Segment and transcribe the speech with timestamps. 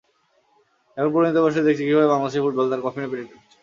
[0.97, 3.57] এখন পরিণত বয়সে দেখছি কীভাবে বাংলাদেশের ফুটবল তার কফিনে পেরেক ঠুকছে।